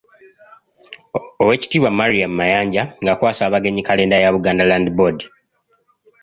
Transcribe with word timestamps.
Oweekitiibwa 1.41 1.89
Mariam 1.99 2.31
Mayanja 2.39 2.83
ng'akwasa 3.01 3.41
abagenyi 3.45 3.81
kalenda 3.87 4.15
ya 4.19 4.33
Buganda 4.35 4.63
Land 4.69 4.87
Board. 4.97 5.19